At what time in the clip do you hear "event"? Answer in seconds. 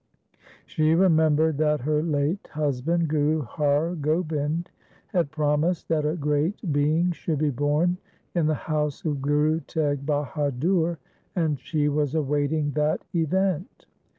13.13-13.85